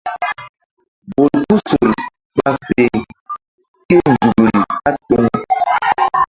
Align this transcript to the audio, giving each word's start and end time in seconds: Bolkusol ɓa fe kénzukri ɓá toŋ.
Bolkusol 1.15 1.89
ɓa 2.35 2.49
fe 2.65 2.79
kénzukri 3.87 4.59
ɓá 4.81 4.89
toŋ. 5.07 5.25